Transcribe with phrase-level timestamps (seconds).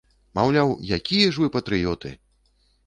[0.39, 2.17] Маўляў, якія ж вы патрыёты!